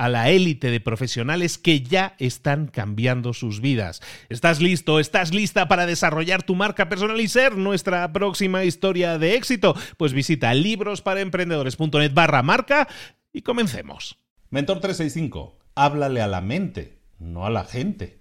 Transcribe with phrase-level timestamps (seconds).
[0.00, 4.00] a la élite de profesionales que ya están cambiando sus vidas.
[4.30, 4.98] ¿Estás listo?
[4.98, 9.76] ¿Estás lista para desarrollar tu marca personal y ser nuestra próxima historia de éxito?
[9.98, 12.88] Pues visita librosparaemprendedores.net barra marca
[13.30, 14.16] y comencemos.
[14.48, 18.20] Mentor 365, háblale a la mente, no a la gente.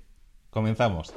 [0.50, 1.14] Comenzamos.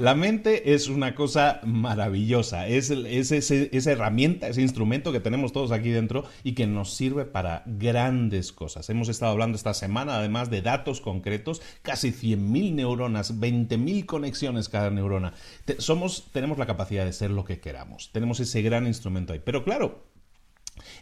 [0.00, 5.90] La mente es una cosa maravillosa, es, esa herramienta, ese instrumento que tenemos todos aquí
[5.90, 8.88] dentro y que nos sirve para grandes cosas.
[8.88, 14.88] Hemos estado hablando esta semana además de datos concretos, casi 100.000 neuronas, 20.000 conexiones cada
[14.88, 15.34] neurona.
[15.76, 19.42] somos, tenemos la capacidad de ser lo que queramos, tenemos ese gran instrumento ahí.
[19.44, 20.06] Pero claro,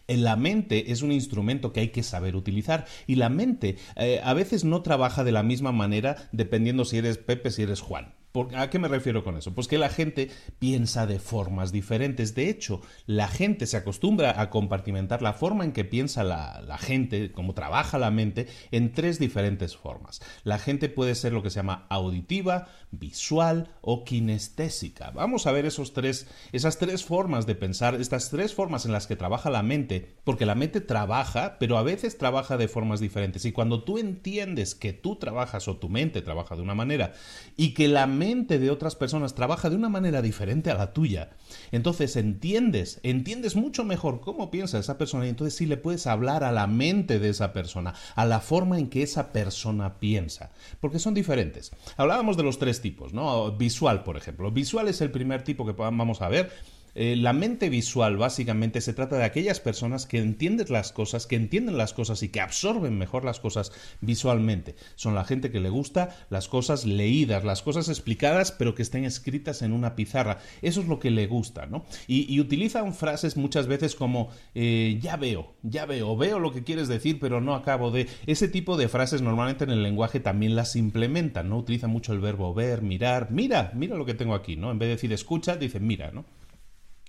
[0.08, 4.34] la mente es un instrumento que hay que saber utilizar y la mente eh, a
[4.34, 8.17] veces no trabaja de la misma manera dependiendo si eres Pepe, si eres Juan.
[8.54, 9.54] ¿A qué me refiero con eso?
[9.54, 12.34] Pues que la gente piensa de formas diferentes.
[12.34, 17.32] De hecho, la gente se acostumbra a compartimentar la forma en que piensa la, gente,
[17.32, 20.20] cómo trabaja la mente, en tres diferentes formas.
[20.44, 25.10] La gente puede ser lo que se llama auditiva, visual o kinestésica.
[25.10, 29.06] Vamos a ver esos tres, esas tres formas de pensar, estas tres formas en las
[29.06, 33.44] que trabaja la mente, porque la mente trabaja, pero a veces trabaja de formas diferentes.
[33.44, 37.12] Y cuando tú entiendes que tú trabajas o tu mente trabaja de una manera
[37.56, 41.30] y que la mente de otras personas trabaja de una manera diferente a la tuya.
[41.72, 46.44] Entonces entiendes, entiendes mucho mejor cómo piensa esa persona y entonces sí le puedes hablar
[46.44, 50.50] a la mente de esa persona, a la forma en que esa persona piensa,
[50.80, 51.72] porque son diferentes.
[51.96, 53.52] Hablábamos de los tres tipos, ¿no?
[53.52, 54.50] Visual, por ejemplo.
[54.50, 56.52] Visual es el primer tipo que vamos a ver
[57.00, 61.36] eh, la mente visual básicamente se trata de aquellas personas que entienden las cosas, que
[61.36, 63.70] entienden las cosas y que absorben mejor las cosas
[64.00, 64.74] visualmente.
[64.96, 69.04] Son la gente que le gusta las cosas leídas, las cosas explicadas, pero que estén
[69.04, 70.38] escritas en una pizarra.
[70.60, 71.84] Eso es lo que le gusta, ¿no?
[72.08, 76.88] Y, utilizan frases muchas veces como eh, ya veo, ya veo, veo lo que quieres
[76.88, 78.08] decir, pero no acabo de.
[78.26, 81.58] Ese tipo de frases normalmente en el lenguaje también las implementan, ¿no?
[81.58, 84.72] Utilizan mucho el verbo ver, mirar, mira, mira lo que tengo aquí, ¿no?
[84.72, 86.24] En vez de decir escucha, dicen mira, ¿no?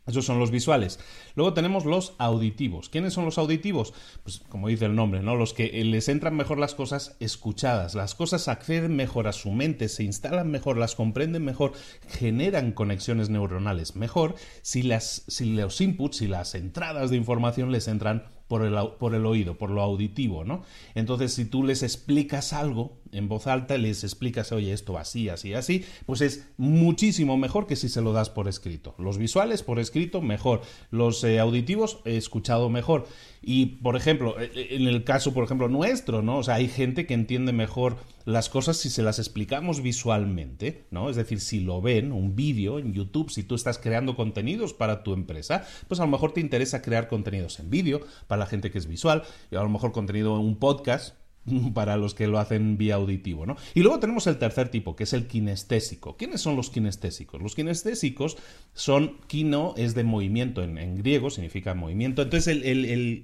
[0.10, 1.00] Esos son los visuales.
[1.36, 2.90] Luego tenemos los auditivos.
[2.90, 3.94] ¿Quiénes son los auditivos?
[4.24, 5.36] Pues como dice el nombre, ¿no?
[5.36, 7.96] Los que les entran mejor las cosas escuchadas.
[7.96, 11.74] Las cosas acceden mejor a su mente, se instalan mejor, las comprenden mejor,
[12.08, 17.88] generan conexiones neuronales mejor si, las, si los inputs, si las entradas de información les
[17.88, 20.64] entran por el, por el oído, por lo auditivo, ¿no?
[20.96, 25.54] Entonces, si tú les explicas algo en voz alta, les explicas, oye, esto así, así,
[25.54, 28.96] así, pues es muchísimo mejor que si se lo das por escrito.
[28.98, 30.62] Los visuales por escrito, mejor.
[30.92, 33.08] Los eh, auditivos, escuchado mejor.
[33.42, 36.40] Y, por ejemplo, e, e, en el caso, por ejemplo, nuestro, ¿no?
[36.40, 41.10] O sea, hay gente que entiende mejor las cosas si se las explicamos visualmente, ¿no?
[41.10, 45.04] Es decir, si lo ven, un vídeo en YouTube, si tú estás creando contenidos para
[45.04, 48.72] tu empresa, pues a lo mejor te interesa crear contenidos en vídeo para la gente
[48.72, 51.16] que es visual, y a lo mejor contenido en un podcast,
[51.74, 53.56] para los que lo hacen vía auditivo, ¿no?
[53.74, 56.18] Y luego tenemos el tercer tipo, que es el kinestésico.
[56.18, 57.42] ¿Quiénes son los kinestésicos?
[57.42, 58.38] Los kinestésicos
[58.74, 62.22] son, kino es de movimiento en, griego, significa movimiento.
[62.22, 62.60] Entonces,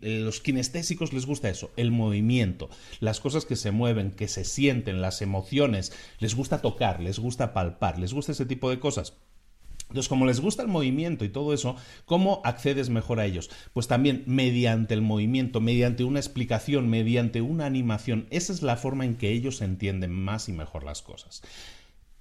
[0.02, 2.70] los kinestésicos les gusta eso, el movimiento,
[3.00, 7.54] las cosas que se mueven, que se sienten, las emociones, les gusta tocar, les gusta
[7.54, 9.14] palpar, les gusta ese tipo de cosas.
[9.90, 13.50] Entonces, como les gusta el movimiento y todo eso, ¿cómo accedes mejor a ellos?
[13.74, 18.28] Pues también mediante el movimiento, mediante una explicación, mediante una animación.
[18.30, 21.42] Esa es la forma en que ellos entienden más y mejor las cosas.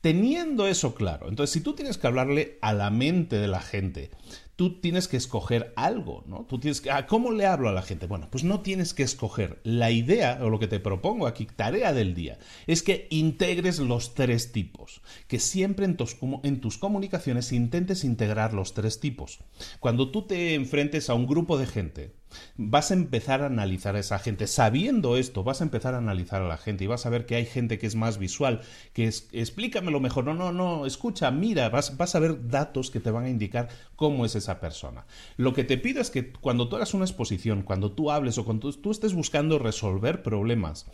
[0.00, 4.10] Teniendo eso claro, entonces si tú tienes que hablarle a la mente de la gente,
[4.56, 6.46] tú tienes que escoger algo, ¿no?
[6.48, 8.06] Tú tienes que, ah, ¿Cómo le hablo a la gente?
[8.06, 9.60] Bueno, pues no tienes que escoger.
[9.64, 14.14] La idea, o lo que te propongo aquí, tarea del día, es que integres los
[14.14, 19.40] tres tipos, que siempre en tus, en tus comunicaciones intentes integrar los tres tipos.
[19.80, 22.14] Cuando tú te enfrentes a un grupo de gente,
[22.56, 24.46] vas a empezar a analizar a esa gente.
[24.46, 27.36] Sabiendo esto, vas a empezar a analizar a la gente y vas a ver que
[27.36, 28.60] hay gente que es más visual,
[28.92, 30.24] que es, explícamelo mejor.
[30.24, 33.68] No, no, no, escucha, mira, vas, vas a ver datos que te van a indicar
[33.96, 35.06] cómo es esa persona.
[35.36, 38.44] Lo que te pido es que cuando tú hagas una exposición, cuando tú hables o
[38.44, 40.86] cuando tú estés buscando resolver problemas,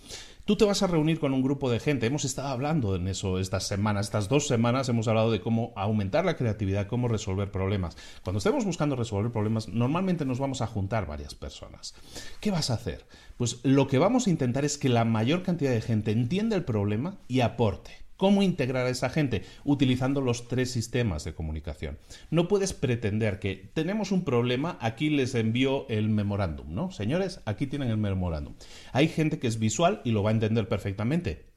[0.50, 2.06] Tú te vas a reunir con un grupo de gente.
[2.06, 6.25] Hemos estado hablando en eso estas semanas, estas dos semanas hemos hablado de cómo aumentar
[6.25, 7.97] la creatividad, cómo resolver problemas.
[8.25, 11.94] Cuando estemos buscando resolver problemas, normalmente nos vamos a juntar varias personas.
[12.41, 13.06] ¿Qué vas a hacer?
[13.37, 16.64] Pues lo que vamos a intentar es que la mayor cantidad de gente entienda el
[16.64, 17.93] problema y aporte.
[18.20, 19.44] ¿Cómo integrar a esa gente?
[19.64, 21.96] Utilizando los tres sistemas de comunicación.
[22.28, 26.90] No puedes pretender que tenemos un problema, aquí les envío el memorándum, ¿no?
[26.90, 28.56] Señores, aquí tienen el memorándum.
[28.93, 31.50] Hay gente que es visual y lo va a entender perfectamente.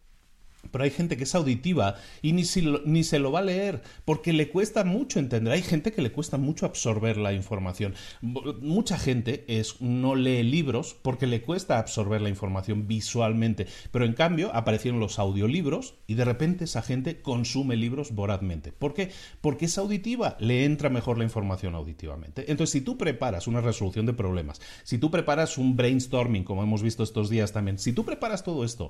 [0.72, 2.44] Pero hay gente que es auditiva y ni,
[2.86, 5.54] ni, se lo va a leer porque le cuesta mucho entender.
[5.54, 7.94] Hay gente que le cuesta mucho absorber la información.
[8.22, 13.68] Mucha gente es, no lee libros porque le cuesta absorber la información visualmente.
[13.92, 18.72] Pero en cambio aparecieron los audiolibros y de repente esa gente consume libros vorazmente.
[18.72, 19.12] ¿Por qué?
[19.42, 22.46] Porque es auditiva, le entra mejor la información auditivamente.
[22.52, 26.82] Entonces, si tú preparas una resolución de problemas, si tú preparas un brainstorming, como hemos
[26.82, 28.90] visto estos días también, si tú preparas todo esto,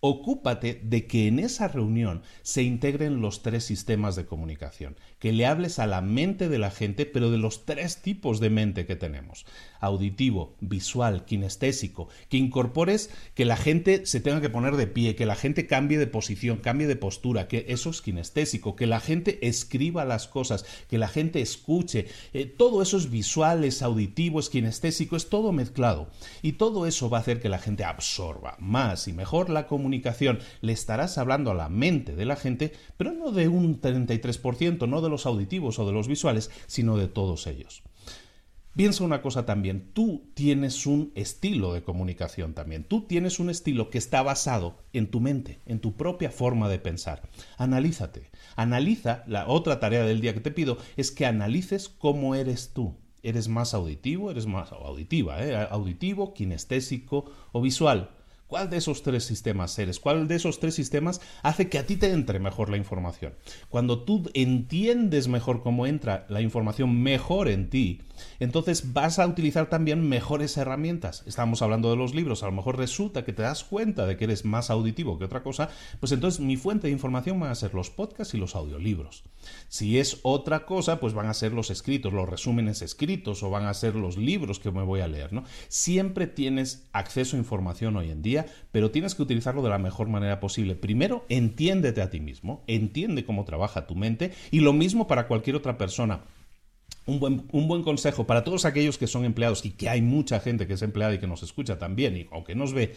[0.00, 5.30] ocúpate de que que en esa reunión se integren los tres sistemas de comunicación, que
[5.30, 8.84] le hables a la mente de la gente, pero de los tres tipos de mente
[8.84, 9.46] que tenemos,
[9.78, 15.24] auditivo, visual, kinestésico, que incorpores que la gente se tenga que poner de pie, que
[15.24, 19.46] la gente cambie de posición, cambie de postura, que eso es kinestésico, que la gente
[19.46, 24.50] escriba las cosas, que la gente escuche, eh, todo eso es visual, es auditivo, es
[24.50, 26.10] kinestésico, es todo mezclado.
[26.42, 30.40] Y todo eso va a hacer que la gente absorba más y mejor la comunicación,
[30.60, 35.00] le estará hablando a la mente de la gente, pero no de un 33%, no
[35.00, 37.82] de los auditivos o de los visuales, sino de todos ellos.
[38.76, 43.88] Piensa una cosa también, tú tienes un estilo de comunicación también, tú tienes un estilo
[43.88, 47.22] que está basado en tu mente, en tu propia forma de pensar.
[47.56, 52.72] Analízate, analiza, la otra tarea del día que te pido es que analices cómo eres
[52.72, 52.96] tú.
[53.22, 54.32] ¿Eres más auditivo?
[54.32, 55.42] ¿Eres más auditiva?
[55.42, 55.54] ¿eh?
[55.70, 58.10] ¿Auditivo, kinestésico o visual?
[58.54, 59.98] ¿Cuál de esos tres sistemas eres?
[59.98, 63.34] ¿Cuál de esos tres sistemas hace que a ti te entre mejor la información?
[63.68, 68.02] Cuando tú entiendes mejor cómo entra la información mejor en ti,
[68.38, 71.24] entonces vas a utilizar también mejores herramientas.
[71.26, 74.24] Estamos hablando de los libros, a lo mejor resulta que te das cuenta de que
[74.24, 75.68] eres más auditivo que otra cosa,
[75.98, 79.24] pues entonces mi fuente de información van a ser los podcasts y los audiolibros.
[79.68, 83.66] Si es otra cosa, pues van a ser los escritos, los resúmenes escritos o van
[83.66, 85.44] a ser los libros que me voy a leer, ¿no?
[85.68, 90.08] Siempre tienes acceso a información hoy en día, pero tienes que utilizarlo de la mejor
[90.08, 90.74] manera posible.
[90.74, 95.56] Primero, entiéndete a ti mismo, entiende cómo trabaja tu mente y lo mismo para cualquier
[95.56, 96.20] otra persona.
[97.06, 100.40] Un buen, un buen, consejo para todos aquellos que son empleados y que hay mucha
[100.40, 102.94] gente que es empleada y que nos escucha también y aunque nos ve,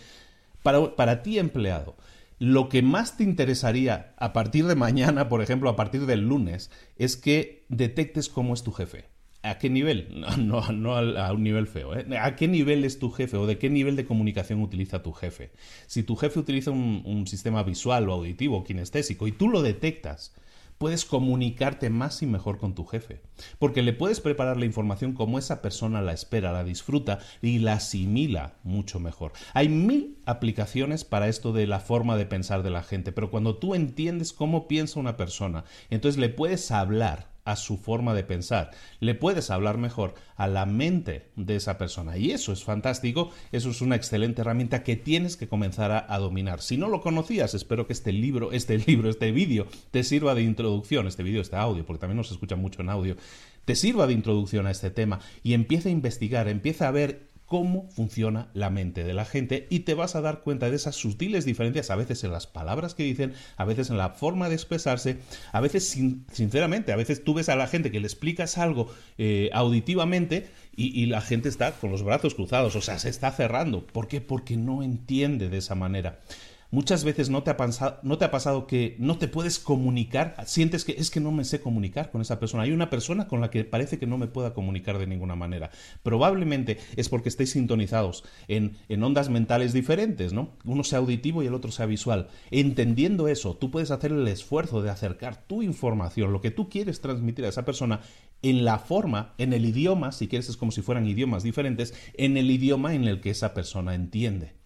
[0.63, 1.97] para, para ti empleado,
[2.39, 6.71] lo que más te interesaría a partir de mañana, por ejemplo, a partir del lunes,
[6.95, 9.05] es que detectes cómo es tu jefe.
[9.47, 10.23] ¿A qué nivel?
[10.37, 11.95] No, a, un nivel feo.
[11.95, 12.05] ¿eh?
[12.19, 15.51] ¿A qué nivel es tu jefe o de qué nivel de comunicación utiliza tu jefe?
[15.87, 20.33] Si tu jefe utiliza un, sistema visual o auditivo, kinestésico, y tú lo detectas,
[20.77, 23.21] puedes comunicarte más y mejor con tu jefe,
[23.59, 27.73] porque le puedes preparar la información como esa persona la espera, la disfruta y la
[27.73, 29.33] asimila mucho mejor.
[29.53, 33.57] Hay mil aplicaciones para esto de la forma de pensar de la gente, pero cuando
[33.57, 38.71] tú entiendes cómo piensa una persona, entonces le puedes hablar a su forma de pensar.
[38.99, 42.17] Le puedes hablar mejor a la mente de esa persona.
[42.17, 46.61] Y eso es fantástico, eso es una excelente herramienta que tienes que comenzar a, dominar.
[46.61, 50.43] Si no lo conocías, espero que este libro, este libro, este vídeo te sirva de
[50.43, 53.15] introducción, este vídeo, este audio, porque también nos escucha mucho en audio,
[53.63, 57.89] te sirva de introducción a este tema y empieza a investigar, empieza a ver cómo
[57.89, 61.45] funciona la mente de la gente y te vas a dar cuenta de esas sutiles
[61.45, 65.17] diferencias, a veces en las palabras que dicen, a veces en la forma de expresarse,
[65.53, 65.97] a veces
[66.31, 70.87] sinceramente, a veces tú ves a la gente que le explicas algo eh, auditivamente y,
[71.01, 73.87] y, la gente está con los brazos cruzados, o sea, se está cerrando.
[73.87, 74.21] ¿Por qué?
[74.21, 76.19] Porque no entiende de esa manera.
[76.69, 80.35] Muchas veces no te, ha pasado, no te ha pasado que no te puedes comunicar,
[80.45, 82.63] sientes que es que no me sé comunicar con esa persona.
[82.63, 85.71] Hay una persona con la que parece que no me pueda comunicar de ninguna manera.
[86.03, 90.57] Probablemente es porque estéis sintonizados en, en ondas mentales diferentes, ¿no?
[90.65, 92.27] Uno sea auditivo y el otro sea visual.
[92.51, 96.99] Entendiendo eso, tú puedes hacer el esfuerzo de acercar tu información, lo que tú quieres
[96.99, 98.01] transmitir a esa persona,
[98.41, 102.35] en la forma, en el idioma, si quieres es como si fueran idiomas diferentes, en
[102.35, 104.57] el idioma en el que esa persona entiende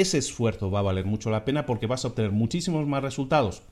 [0.00, 3.62] ese esfuerzo va a valer mucho la pena porque vas a obtener muchísimos más resultados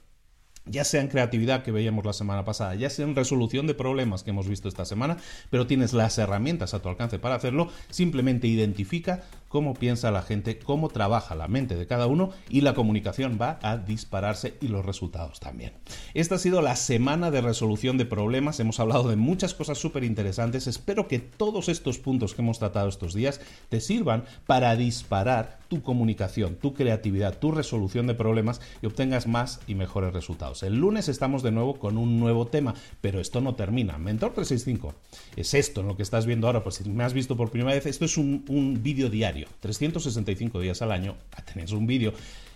[0.66, 4.22] ya sea en creatividad que veíamos la semana pasada, ya sea en resolución de problemas
[4.22, 5.16] que hemos visto esta semana,
[5.48, 10.58] pero tienes las herramientas a tu alcance para hacerlo, simplemente identifica cómo piensa la gente,
[10.58, 14.84] cómo trabaja la mente de cada uno y la comunicación va a dispararse y los
[14.84, 15.72] resultados también.
[16.14, 20.04] Esta ha sido la semana de resolución de problemas, hemos hablado de muchas cosas súper
[20.04, 25.58] interesantes, espero que todos estos puntos que hemos tratado estos días te sirvan para disparar
[25.68, 30.62] tu comunicación, tu creatividad, tu resolución de problemas y obtengas más y mejores resultados.
[30.62, 33.98] El lunes estamos de nuevo con un nuevo tema, pero esto no termina.
[33.98, 34.94] Mentor 365
[35.36, 37.74] es esto en lo que estás viendo ahora, pues si me has visto por primera
[37.74, 41.16] vez, esto es un, un vídeo diario, 365 días al año,
[41.52, 42.12] tenéis un vídeo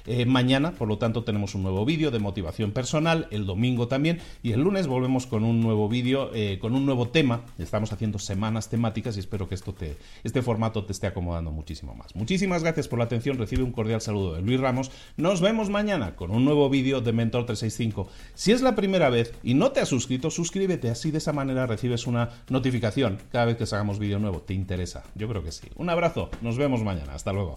[0.06, 4.20] eh, mañana, por lo tanto, tenemos un nuevo vídeo de motivación personal, el domingo también,
[4.42, 7.42] y el lunes volvemos con un nuevo vídeo, eh, con un nuevo tema.
[7.58, 11.94] Estamos haciendo semanas temáticas y espero que esto te, este formato te esté acomodando muchísimo
[11.94, 12.14] más.
[12.14, 14.90] Muchísimas gracias por la atención, recibe un cordial saludo de Luis Ramos.
[15.16, 18.08] Nos vemos mañana con un nuevo vídeo de Mentor 365.
[18.34, 21.66] Si es la primera vez y no te has suscrito, suscríbete, así de esa manera
[21.66, 24.40] recibes una notificación cada vez que hagamos vídeo nuevo.
[24.40, 25.04] ¿Te interesa?
[25.14, 25.68] Yo creo que sí.
[25.76, 27.14] Un abrazo, nos vemos mañana.
[27.14, 27.56] Hasta luego.